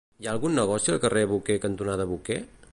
[0.21, 2.43] Hi ha algun negoci al carrer Boquer cantonada Boquer?